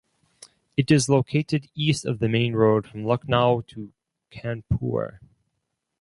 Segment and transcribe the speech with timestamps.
[0.75, 3.93] It is located east of the main road from Lucknow to
[4.31, 5.19] Kanpur.